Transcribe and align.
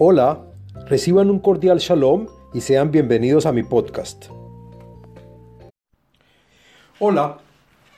Hola, 0.00 0.44
reciban 0.86 1.28
un 1.28 1.40
cordial 1.40 1.80
shalom 1.80 2.28
y 2.54 2.60
sean 2.60 2.92
bienvenidos 2.92 3.46
a 3.46 3.52
mi 3.52 3.64
podcast. 3.64 4.26
Hola, 7.00 7.38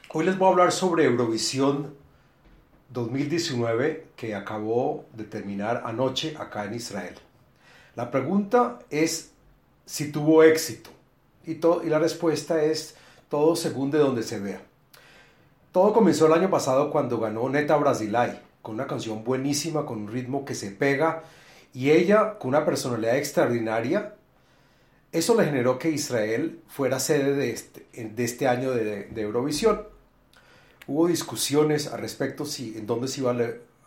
hoy 0.09 0.25
les 0.25 0.39
voy 0.39 0.49
a 0.49 0.51
hablar 0.53 0.73
sobre 0.73 1.05
Eurovisión 1.05 1.93
2019 2.89 4.07
que 4.17 4.35
acabó 4.35 5.05
de 5.13 5.25
terminar 5.25 5.83
anoche 5.85 6.35
acá 6.39 6.65
en 6.65 6.73
Israel. 6.73 7.17
La 7.97 8.11
pregunta 8.11 8.79
es 8.89 9.33
si 9.85 10.11
tuvo 10.11 10.43
éxito 10.43 10.89
y, 11.45 11.57
la 11.87 11.99
respuesta 11.99 12.65
es 12.65 12.97
todo 13.29 13.55
según 13.57 13.91
de 13.91 13.99
donde 13.99 14.23
se 14.23 14.41
vea. 14.41 14.63
Todo 15.71 15.93
comenzó 15.93 16.29
el 16.29 16.33
año 16.33 16.49
pasado 16.49 16.91
cuando 16.91 17.21
ganó 17.21 17.47
Neta 17.51 17.77
Brasilay, 17.77 18.41
con 18.63 18.77
una 18.77 18.87
canción 18.87 19.23
buenísima, 19.23 19.85
con 19.85 19.99
un 19.99 20.09
ritmo 20.09 20.47
que 20.47 20.55
se 20.55 20.71
pega 20.71 21.25
y 21.73 21.91
ella, 21.91 22.39
con 22.39 22.49
una 22.49 22.65
personalidad 22.65 23.17
extraordinaria, 23.17 24.15
eso 25.13 25.35
le 25.35 25.45
generó 25.45 25.79
que 25.79 25.91
Israel 25.91 26.61
fuera 26.69 27.01
sede 27.01 27.35
de 27.35 27.51
este, 27.51 27.87
de 27.93 28.25
este 28.25 28.49
año 28.49 28.73
de, 28.73 29.09
Eurovisión. 29.17 29.87
Hubo 30.87 31.07
discusiones 31.07 31.89
al 31.89 32.01
respecto 32.01 32.45
si, 32.45 32.77
en 32.79 32.87
dónde 32.87 33.09
se 33.09 33.21
iba 33.21 33.37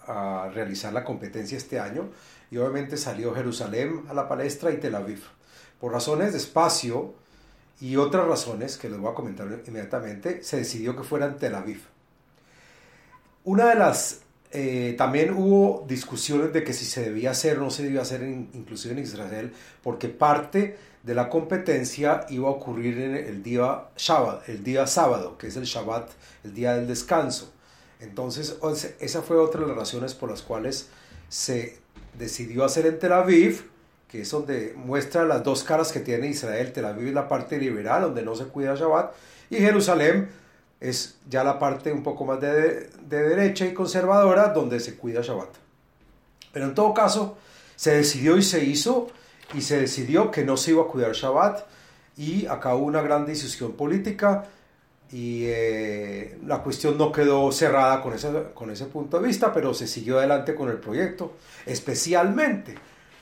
a, 0.08 0.50
realizar 0.50 0.92
la 0.92 1.06
competencia 1.06 1.58
este 1.58 1.80
año 1.80 2.09
y 2.52 2.58
obviamente 2.58 2.98
salió 2.98 3.34
Jerusalén 3.34 4.04
a 4.09 4.14
la 4.14 4.28
palestra 4.28 4.72
y 4.72 4.78
Tel 4.78 4.95
Aviv. 4.95 5.23
Por 5.80 5.94
razones 5.94 6.34
de 6.34 6.40
espacio 6.40 7.14
y 7.80 7.95
otras 7.95 8.28
razones 8.28 8.78
que 8.78 8.90
les 8.90 9.00
voy 9.00 9.12
a 9.12 9.16
comentar 9.16 9.48
inmediatamente, 9.66 10.44
se 10.44 10.58
decidió 10.58 10.95
que 10.95 11.04
fuera 11.04 11.36
Tel 11.38 11.56
Aviv. 11.56 11.81
Una 13.45 13.68
de 13.68 13.76
las 13.76 14.23
eh, 14.56 14.94
también 14.98 15.34
hubo 15.34 15.84
discusiones 15.88 16.54
de 16.54 16.64
que 16.64 16.73
si 16.73 16.86
se 16.86 17.02
debía 17.02 17.32
hacer 17.32 17.58
o 17.58 17.62
no 17.62 17.72
se 17.72 17.82
debía 17.82 18.02
hacer, 18.02 18.22
inclusive 18.22 18.94
en 18.94 19.00
Israel, 19.00 19.52
porque 19.82 20.10
parte 20.10 20.78
de 21.02 21.16
la 21.16 21.28
competencia 21.28 22.28
iba 22.30 22.50
a 22.50 22.52
ocurrir 22.52 23.00
en 23.00 23.16
el 23.16 23.42
día 23.42 23.86
Shabbat, 23.98 24.48
el 24.50 24.64
día 24.64 24.86
sábado, 24.86 25.40
que 25.40 25.48
es 25.48 25.58
el 25.58 25.64
Shabbat, 25.64 26.12
el 26.44 26.54
día 26.54 26.76
del 26.76 26.88
descanso. 26.88 27.52
Entonces, 28.00 28.58
esa 29.00 29.23
fue 29.23 29.38
otra 29.38 29.62
de 29.62 29.68
las 29.68 29.76
razones 29.76 30.14
por 30.14 30.30
las 30.30 30.44
cuales 30.44 30.88
se 31.30 31.80
decidió 32.17 32.64
hacer 32.64 32.86
en 32.86 33.00
Tel 33.00 33.14
Aviv, 33.14 33.72
que 34.08 34.22
es 34.22 34.30
donde 34.30 34.73
muestra 34.76 35.26
las 35.26 35.44
dos 35.44 35.64
caras 35.64 35.92
que 35.92 36.00
tiene 36.00 36.28
Israel. 36.28 36.72
Tel 36.72 36.86
Aviv 36.86 37.08
es 37.08 37.14
la 37.16 37.28
parte 37.28 37.58
liberal, 37.58 38.04
donde 38.04 38.22
no 38.22 38.36
se 38.36 38.45
cuida 38.45 38.76
Shabbat, 38.76 39.14
y 39.50 39.56
Jerusalén 39.56 40.30
es 40.84 41.16
ya 41.30 41.44
la 41.45 41.58
parte 41.58 41.92
un 41.92 42.03
poco 42.03 42.26
más 42.26 42.42
de, 42.42 42.89
derecha 43.08 43.66
y 43.66 43.73
conservadora 43.73 44.50
donde 44.50 44.81
se 44.81 44.95
cuida 44.98 45.22
Shabbat. 45.22 45.50
Pero 46.52 46.66
en 46.66 46.76
todo 46.76 46.94
caso, 46.94 47.38
se 47.76 47.95
decidió 47.95 48.38
y 48.38 48.44
se 48.44 48.64
hizo 48.66 49.08
y 49.54 49.61
se 49.61 49.80
decidió 49.80 50.30
que 50.30 50.44
no 50.44 50.58
se 50.58 50.72
iba 50.72 50.84
a 50.84 50.88
cuidar 50.88 51.14
Shabbat 51.14 51.66
y 52.17 52.45
acabó 52.48 52.80
una 52.80 53.02
gran 53.02 53.26
decisión 53.26 53.72
política 53.73 54.45
y 55.09 55.45
eh, 55.45 56.38
la 56.45 56.61
cuestión 56.61 56.98
no 56.98 57.11
quedó 57.11 57.52
cerrada 57.52 58.02
con 58.02 58.14
ese, 58.14 58.30
con 58.54 58.70
ese 58.70 58.86
punto 58.86 59.20
de 59.20 59.28
vista, 59.28 59.54
pero 59.54 59.73
se 59.73 59.88
siguió 59.88 60.17
adelante 60.17 60.54
con 60.54 60.70
el 60.70 60.78
proyecto, 60.78 61.34
especialmente 61.66 62.76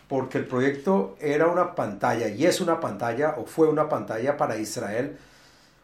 porque 0.08 0.40
el 0.40 0.46
proyecto 0.46 1.16
era 1.22 1.48
una 1.48 1.76
pantalla 1.76 2.28
y 2.28 2.46
es 2.46 2.60
una 2.60 2.80
pantalla 2.80 3.36
o 3.38 3.46
fue 3.46 3.68
una 3.70 3.88
pantalla 3.88 4.36
para 4.36 4.58
Israel 4.58 5.18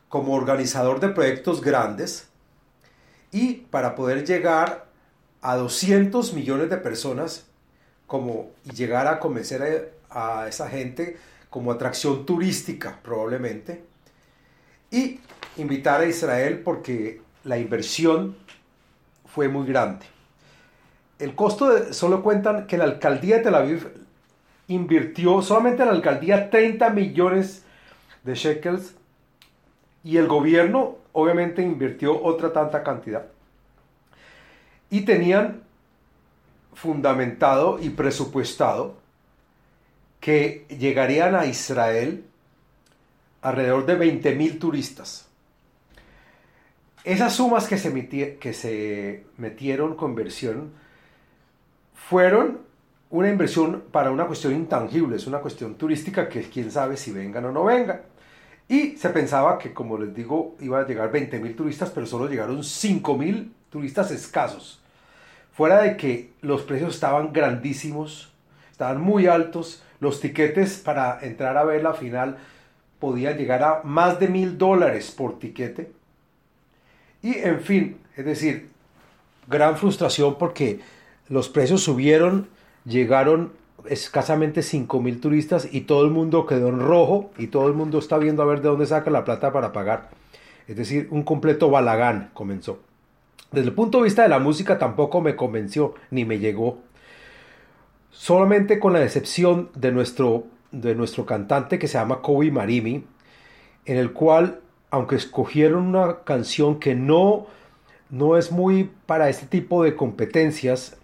como 0.10 0.34
organizador 0.34 1.00
de 1.00 1.10
proyectos 1.10 1.62
grandes 1.62 2.28
y 3.32 3.54
para 3.54 3.96
poder 3.96 4.26
llegar 4.26 4.88
a 5.42 5.56
200 5.56 6.34
millones 6.34 6.70
de 6.70 6.78
personas 6.78 7.46
como, 8.06 8.52
y 8.64 8.72
llegar 8.72 9.08
a 9.08 9.20
convencer 9.20 9.94
a, 10.10 10.48
esa 10.48 10.70
gente 10.70 11.18
como 11.50 11.72
atracción 11.72 12.26
turística 12.26 13.00
probablemente 13.04 13.84
y 14.90 15.20
invitar 15.58 16.02
a 16.02 16.06
Israel 16.06 16.62
porque 16.64 17.22
la 17.44 17.58
inversión 17.58 18.38
fue 19.26 19.50
muy 19.50 19.68
grande. 19.68 20.06
El 21.20 21.36
costo 21.36 21.70
de, 21.70 21.94
solo 21.94 22.24
cuentan 22.24 22.68
que 22.68 22.78
la 22.78 22.86
alcaldía 22.86 23.38
de 23.38 23.44
Tel 23.44 23.56
Aviv 23.56 23.92
invirtió 24.68 25.42
solamente 25.42 25.86
la 25.86 25.92
alcaldía 25.92 26.50
30 26.50 26.90
millones 26.92 27.64
de 28.24 28.36
shekels 28.36 28.94
y 30.08 30.16
el 30.16 30.28
gobierno 30.30 31.00
obviamente 31.12 31.62
invirtió 31.62 32.24
otra 32.24 32.54
tanta 32.54 32.82
cantidad. 32.82 33.26
Y 34.90 35.02
tenían 35.02 35.64
fundamentado 36.74 37.78
y 37.82 37.90
presupuestado 37.90 38.96
que 40.22 40.66
llegarían 40.70 41.36
a 41.36 41.46
Israel 41.46 42.24
alrededor 43.42 43.86
de 43.86 43.96
20 43.96 44.36
mil 44.36 44.60
turistas. 44.60 45.28
Esas 47.04 47.34
sumas 47.34 47.68
que 47.68 47.78
se, 47.78 48.38
que 48.38 48.54
se 48.54 49.26
metieron 49.36 49.98
con 49.98 50.12
inversión 50.12 50.72
fueron 51.94 52.60
una 53.10 53.30
inversión 53.30 53.84
para 53.92 54.12
una 54.12 54.26
cuestión 54.26 54.54
intangible, 54.54 55.18
es 55.18 55.28
una 55.28 55.40
cuestión 55.40 55.76
turística 55.76 56.30
que 56.30 56.44
quién 56.44 56.72
sabe 56.72 56.96
si 56.96 57.12
vengan 57.12 57.44
o 57.44 57.52
no 57.52 57.66
vengan. 57.66 58.04
Y 58.70 58.98
se 58.98 59.10
pensaba 59.10 59.58
que, 59.60 59.74
como 59.74 59.98
les 59.98 60.14
digo, 60.14 60.56
iba 60.60 60.80
a 60.80 60.88
llegar 60.88 61.12
20.000 61.12 61.56
turistas, 61.56 61.90
pero 61.90 62.06
solo 62.06 62.28
llegaron 62.28 62.60
5.000 62.60 63.50
turistas 63.70 64.12
escasos. 64.12 64.82
Fuera 65.54 65.82
de 65.82 65.98
que 65.98 66.32
los 66.42 66.64
precios 66.64 66.96
estaban 66.96 67.34
grandísimos, 67.34 68.32
estaban 68.72 69.02
muy 69.02 69.28
altos, 69.28 69.84
los 70.00 70.20
tiquetes 70.20 70.78
para 70.78 71.20
entrar 71.22 71.58
a 71.58 71.64
ver 71.64 71.82
la 71.82 71.94
final 71.94 72.38
podían 73.00 73.38
llegar 73.38 73.64
a 73.64 73.82
más 73.84 74.20
de 74.20 74.28
mil 74.28 74.58
dólares 74.58 75.12
por 75.12 75.40
tiquete. 75.40 75.92
Y 77.22 77.38
en 77.38 77.62
fin, 77.62 77.98
es 78.16 78.26
decir, 78.26 78.70
gran 79.48 79.78
frustración 79.78 80.38
porque 80.38 80.80
los 81.30 81.50
precios 81.50 81.84
subieron, 81.84 82.48
llegaron 82.86 83.54
escasamente 83.90 84.62
5.000 84.62 85.20
turistas 85.20 85.68
y 85.72 85.82
todo 85.82 86.06
el 86.06 86.12
mundo 86.12 86.46
quedó 86.46 86.70
en 86.70 86.80
rojo 86.80 87.32
y 87.38 87.48
todo 87.48 87.68
el 87.68 87.74
mundo 87.74 88.00
está 88.00 88.18
viendo 88.18 88.42
a 88.42 88.46
ver 88.46 88.62
de 88.62 88.70
dónde 88.70 88.86
saca 88.86 89.12
la 89.12 89.26
plata 89.26 89.52
para 89.52 89.74
pagar. 89.74 90.10
Es 90.68 90.76
decir, 90.76 91.08
un 91.12 91.24
completo 91.24 91.70
balagán 91.70 92.32
comenzó. 92.34 92.80
Desde 93.52 93.70
el 93.70 93.74
punto 93.74 94.00
de 94.00 94.06
vista 94.06 94.24
de 94.24 94.30
la 94.30 94.40
música 94.40 94.78
tampoco 94.78 95.22
me 95.22 95.36
convenció 95.36 95.96
ni 96.12 96.26
me 96.26 96.40
llegó. 96.40 96.80
Solamente 98.12 98.80
con 98.80 98.94
la 98.94 99.04
excepción 99.04 99.70
de 99.76 99.92
nuestro, 99.92 100.46
de 100.72 100.96
nuestro 100.96 101.26
cantante 101.26 101.80
que 101.80 101.88
se 101.88 101.98
llama 101.98 102.22
Kobe 102.22 102.52
Marimi, 102.52 103.06
en 103.86 103.98
el 103.98 104.12
cual, 104.12 104.60
aunque 104.90 105.16
escogieron 105.16 105.88
una 105.88 106.24
canción 106.24 106.80
que 106.80 106.96
no, 106.96 107.48
no 108.10 108.38
es 108.38 108.52
muy 108.52 108.90
para 109.06 109.30
este 109.30 109.46
tipo 109.46 109.84
de 109.84 109.96
competencias, 109.96 110.98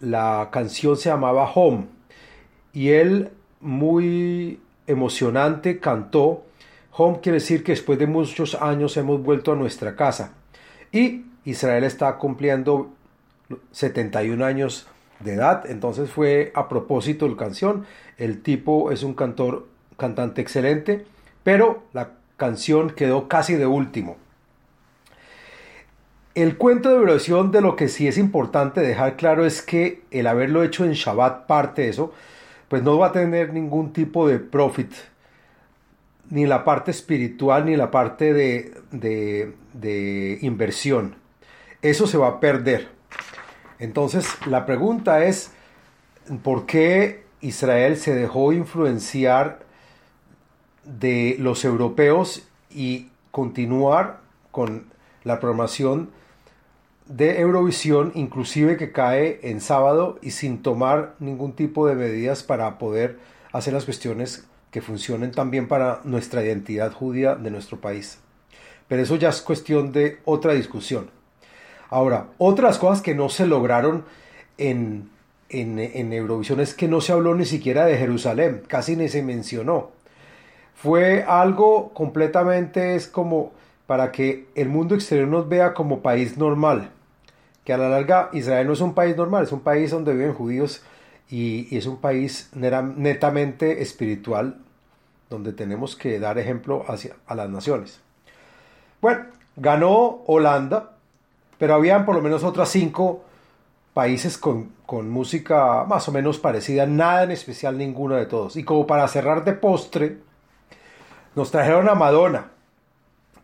la, 0.00 0.48
canción 0.52 0.96
se 0.96 1.08
llamaba 1.08 1.50
Home 1.54 1.86
y 2.72 2.90
él 2.90 3.30
muy 3.60 4.60
emocionante 4.86 5.78
cantó 5.78 6.44
Home 6.94 7.20
quiere 7.22 7.38
decir 7.38 7.64
que 7.64 7.72
después 7.72 7.98
de 7.98 8.06
muchos 8.06 8.54
años 8.54 8.96
hemos 8.98 9.22
vuelto 9.22 9.52
a 9.52 9.56
nuestra 9.56 9.96
casa. 9.96 10.34
Y 10.92 11.24
Israel 11.44 11.84
está 11.84 12.18
cumpliendo 12.18 12.90
71 13.72 14.44
años 14.44 14.86
de 15.20 15.34
edad, 15.34 15.64
entonces 15.70 16.10
fue 16.10 16.52
a 16.54 16.68
propósito 16.68 17.26
la 17.26 17.36
canción. 17.36 17.86
El 18.18 18.42
tipo 18.42 18.90
es 18.92 19.02
un 19.02 19.14
cantor, 19.14 19.66
cantante 19.96 20.42
excelente, 20.42 21.06
pero 21.42 21.84
la 21.94 22.10
canción 22.36 22.90
quedó 22.90 23.26
casi 23.26 23.54
de 23.54 23.66
último. 23.66 24.18
El 26.34 26.56
cuento 26.56 26.88
de 26.88 26.96
Eurovisión 26.96 27.50
de 27.50 27.60
lo 27.60 27.76
que 27.76 27.88
sí 27.88 28.08
es 28.08 28.16
importante 28.16 28.80
dejar 28.80 29.16
claro 29.16 29.44
es 29.44 29.60
que 29.60 30.02
el 30.10 30.26
haberlo 30.26 30.62
hecho 30.62 30.84
en 30.86 30.92
Shabbat 30.92 31.46
parte 31.46 31.82
de 31.82 31.88
eso, 31.90 32.14
pues 32.68 32.82
no 32.82 32.96
va 32.96 33.08
a 33.08 33.12
tener 33.12 33.52
ningún 33.52 33.92
tipo 33.92 34.26
de 34.26 34.38
profit, 34.38 34.92
ni 36.30 36.46
la 36.46 36.64
parte 36.64 36.90
espiritual 36.90 37.66
ni 37.66 37.76
la 37.76 37.90
parte 37.90 38.32
de, 38.32 38.72
de, 38.92 39.52
de 39.74 40.38
inversión. 40.40 41.16
Eso 41.82 42.06
se 42.06 42.16
va 42.16 42.28
a 42.28 42.40
perder. 42.40 42.88
Entonces 43.78 44.26
la 44.46 44.64
pregunta 44.64 45.24
es, 45.26 45.52
¿por 46.42 46.64
qué 46.64 47.24
Israel 47.42 47.98
se 47.98 48.14
dejó 48.14 48.54
influenciar 48.54 49.58
de 50.84 51.36
los 51.38 51.66
europeos 51.66 52.48
y 52.70 53.08
continuar 53.32 54.20
con 54.50 54.86
la 55.24 55.40
programación 55.40 56.10
de 57.06 57.40
Eurovisión, 57.40 58.12
inclusive 58.14 58.76
que 58.76 58.92
cae 58.92 59.40
en 59.42 59.60
sábado 59.60 60.18
y 60.22 60.30
sin 60.30 60.62
tomar 60.62 61.14
ningún 61.18 61.52
tipo 61.52 61.86
de 61.86 61.94
medidas 61.94 62.42
para 62.42 62.78
poder 62.78 63.18
hacer 63.52 63.72
las 63.72 63.84
cuestiones 63.84 64.46
que 64.70 64.80
funcionen 64.80 65.32
también 65.32 65.68
para 65.68 66.00
nuestra 66.04 66.42
identidad 66.42 66.92
judía 66.92 67.34
de 67.34 67.50
nuestro 67.50 67.80
país. 67.80 68.18
Pero 68.88 69.02
eso 69.02 69.16
ya 69.16 69.28
es 69.28 69.42
cuestión 69.42 69.92
de 69.92 70.18
otra 70.24 70.54
discusión. 70.54 71.10
Ahora, 71.90 72.28
otras 72.38 72.78
cosas 72.78 73.02
que 73.02 73.14
no 73.14 73.28
se 73.28 73.46
lograron 73.46 74.04
en, 74.56 75.10
en, 75.50 75.78
en 75.78 76.12
Eurovisión 76.12 76.60
es 76.60 76.72
que 76.72 76.88
no 76.88 77.00
se 77.00 77.12
habló 77.12 77.34
ni 77.34 77.44
siquiera 77.44 77.84
de 77.84 77.98
Jerusalén, 77.98 78.62
casi 78.66 78.96
ni 78.96 79.08
se 79.08 79.22
mencionó. 79.22 79.90
Fue 80.74 81.22
algo 81.22 81.92
completamente, 81.92 82.94
es 82.94 83.06
como 83.06 83.52
para 83.86 84.12
que 84.12 84.46
el 84.54 84.68
mundo 84.68 84.94
exterior 84.94 85.28
nos 85.28 85.48
vea 85.48 85.74
como 85.74 86.00
país 86.00 86.38
normal, 86.38 86.90
que 87.64 87.72
a 87.72 87.78
la 87.78 87.88
larga 87.88 88.30
Israel 88.32 88.66
no 88.66 88.72
es 88.72 88.80
un 88.80 88.94
país 88.94 89.16
normal, 89.16 89.44
es 89.44 89.52
un 89.52 89.60
país 89.60 89.90
donde 89.90 90.12
viven 90.12 90.34
judíos 90.34 90.82
y, 91.28 91.76
es 91.76 91.86
un 91.86 91.96
país 91.98 92.50
netamente 92.54 93.82
espiritual, 93.82 94.58
donde 95.30 95.52
tenemos 95.52 95.96
que 95.96 96.18
dar 96.18 96.38
ejemplo 96.38 96.84
hacia, 96.88 97.16
a 97.26 97.34
las 97.34 97.48
naciones. 97.48 98.00
Bueno, 99.00 99.26
ganó 99.56 100.22
Holanda, 100.26 100.90
pero 101.58 101.74
habían 101.74 102.04
por 102.04 102.14
lo 102.14 102.22
menos 102.22 102.44
otras 102.44 102.68
cinco 102.68 103.24
países 103.94 104.38
con, 104.38 104.72
con, 104.86 105.10
música 105.10 105.84
más 105.84 106.08
o 106.08 106.12
menos 106.12 106.38
parecida, 106.38 106.86
nada 106.86 107.24
en 107.24 107.30
especial 107.30 107.78
ninguno 107.78 108.16
de 108.16 108.26
todos. 108.26 108.56
Y 108.56 108.64
como 108.64 108.86
para 108.86 109.08
cerrar 109.08 109.44
de 109.44 109.52
postre, 109.52 110.18
nos 111.34 111.50
trajeron 111.50 111.88
a 111.88 111.94
Madonna, 111.94 112.51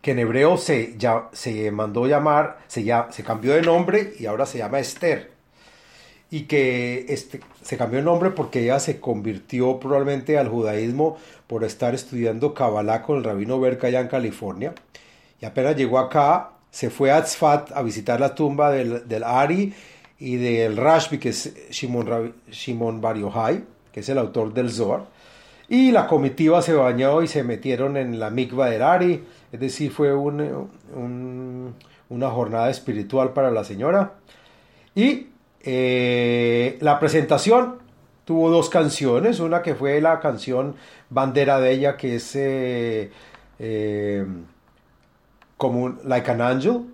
que 0.01 0.11
en 0.11 0.19
hebreo 0.19 0.57
se, 0.57 0.95
ya, 0.97 1.29
se 1.33 1.71
mandó 1.71 2.07
llamar, 2.07 2.59
se, 2.67 2.83
ya, 2.83 3.07
se 3.11 3.23
cambió 3.23 3.53
de 3.53 3.61
nombre 3.61 4.13
y 4.17 4.25
ahora 4.25 4.45
se 4.45 4.57
llama 4.57 4.79
Esther. 4.79 5.31
Y 6.31 6.43
que 6.43 7.07
este, 7.09 7.41
se 7.61 7.77
cambió 7.77 7.99
de 7.99 8.05
nombre 8.05 8.29
porque 8.29 8.63
ella 8.63 8.79
se 8.79 8.99
convirtió 8.99 9.79
probablemente 9.79 10.37
al 10.37 10.47
judaísmo 10.47 11.17
por 11.47 11.63
estar 11.63 11.95
estudiando 11.95 12.53
Kabbalah 12.53 13.01
con 13.01 13.17
el 13.17 13.23
rabino 13.23 13.59
Berka 13.59 13.87
allá 13.87 13.99
en 13.99 14.07
California. 14.07 14.73
Y 15.41 15.45
apenas 15.45 15.75
llegó 15.75 15.99
acá, 15.99 16.51
se 16.69 16.89
fue 16.89 17.11
a 17.11 17.23
Tzfat 17.23 17.71
a 17.71 17.81
visitar 17.81 18.19
la 18.19 18.35
tumba 18.35 18.71
del, 18.71 19.07
del 19.07 19.23
Ari 19.23 19.73
y 20.19 20.35
del 20.35 20.77
Rashbi, 20.77 21.17
que 21.17 21.29
es 21.29 21.53
Shimon, 21.71 22.35
Shimon 22.51 23.01
Bar 23.01 23.17
que 23.91 24.01
es 24.01 24.09
el 24.09 24.17
autor 24.17 24.53
del 24.53 24.69
Zohar. 24.69 25.07
Y 25.69 25.91
la 25.91 26.07
comitiva 26.07 26.61
se 26.61 26.73
bañó 26.73 27.21
y 27.21 27.27
se 27.27 27.43
metieron 27.43 27.95
en 27.95 28.19
la 28.19 28.29
mikva 28.31 28.69
del 28.69 28.81
Ari, 28.81 29.23
es 29.51 29.59
decir, 29.59 29.91
fue 29.91 30.13
un, 30.13 31.75
una 32.09 32.29
jornada 32.29 32.69
espiritual 32.69 33.33
para 33.33 33.51
la 33.51 33.63
señora. 33.63 34.13
Y 34.95 35.27
eh, 35.61 36.77
la 36.81 36.99
presentación 36.99 37.77
tuvo 38.25 38.49
dos 38.49 38.69
canciones, 38.69 39.39
una 39.39 39.61
que 39.61 39.75
fue 39.75 40.01
la 40.01 40.19
canción 40.19 40.75
bandera 41.09 41.59
de 41.59 41.71
ella, 41.71 41.97
que 41.97 42.15
es 42.15 42.35
eh, 42.35 43.11
eh, 43.59 44.25
como 45.57 45.89
Like 46.03 46.31
an 46.31 46.41
Angel, 46.41 46.85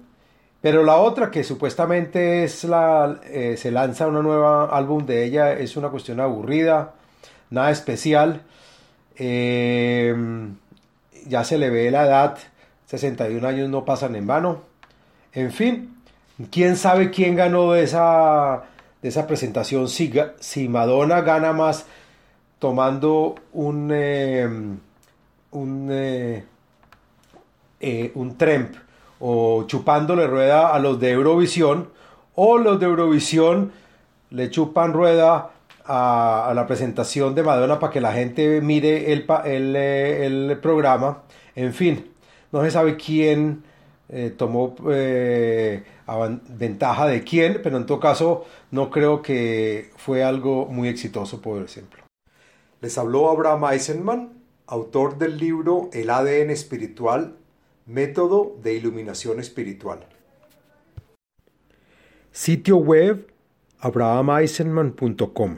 pero 0.62 0.83
la 0.83 0.95
otra, 0.95 1.30
que 1.30 1.44
supuestamente 1.44 2.44
es 2.44 2.63
la, 2.63 3.19
eh, 3.25 3.56
se 3.56 3.69
lanza 3.69 4.07
una 4.07 4.22
nueva 4.24 4.66
álbum 4.66 5.06
de 5.06 5.24
ella, 5.24 5.54
es 5.54 5.77
una 5.77 5.89
cuestión 5.89 6.19
aburrida, 6.19 6.94
nada 7.51 7.69
especial. 7.69 8.42
Eh, 9.17 10.15
ya 11.27 11.44
se 11.44 11.57
le 11.57 11.69
ve 11.69 11.91
la 11.91 12.06
edad, 12.06 12.38
61 12.88 13.47
años 13.47 13.69
no 13.69 13.85
pasan 13.85 14.15
en 14.15 14.27
vano. 14.27 14.62
En 15.33 15.51
fin, 15.51 15.97
quién 16.51 16.75
sabe 16.75 17.12
quién 17.12 17.35
ganó 17.35 17.73
de 17.73 17.83
esa, 17.83 18.63
esa 19.01 19.27
presentación. 19.27 19.88
Si, 19.89 20.13
si 20.39 20.67
Madonna 20.67 21.21
gana 21.21 21.53
más 21.53 21.85
tomando 22.59 23.35
un, 23.53 23.89
eh, 23.94 24.47
un, 25.51 26.44
un 28.13 28.38
tremp 28.38 28.75
o 29.19 29.63
chupándole 29.67 30.27
rueda 30.27 30.73
a 30.73 30.79
los 30.79 31.00
de 31.00 31.12
Eurovisión 31.12 31.89
o 32.35 32.57
los 32.57 32.79
de 32.79 32.85
Eurovisión 32.85 33.71
le 34.29 34.50
chupan 34.50 34.94
rueda 34.94 35.51
a, 35.87 36.51
la 36.55 36.67
presentación 36.67 37.35
de 37.35 37.43
Madonna 37.43 37.79
para 37.79 37.91
que 37.91 38.01
la 38.01 38.13
gente 38.13 38.61
mire 38.61 39.13
el, 39.13 39.25
eh, 39.45 40.25
el, 40.25 40.57
programa. 40.59 41.23
En 41.55 41.73
fin, 41.73 42.11
no 42.51 42.63
se 42.63 42.71
sabe 42.71 42.97
quién 42.97 43.63
eh, 44.09 44.33
tomó 44.35 44.75
eh, 44.89 45.83
ventaja 46.49 47.07
de 47.07 47.23
quién, 47.23 47.59
pero 47.63 47.77
en 47.77 47.85
todo 47.85 47.99
caso 47.99 48.45
no 48.71 48.89
creo 48.89 49.21
que 49.21 49.91
fue 49.97 50.23
algo 50.23 50.67
muy 50.67 50.89
exitoso, 50.89 51.41
por 51.41 51.61
ejemplo. 51.63 52.03
Les 52.81 52.97
habló 52.97 53.29
Abraham 53.29 53.65
Eisenman, 53.71 54.33
autor 54.67 55.17
del 55.17 55.38
libro 55.38 55.89
El 55.93 56.09
ADN 56.09 56.49
espiritual 56.49 57.35
Método 57.85 58.57
de 58.63 58.73
iluminación 58.73 59.39
espiritual. 59.39 59.99
Sitio 62.31 62.77
web 62.77 63.27
abrahameisenman.com 63.79 65.57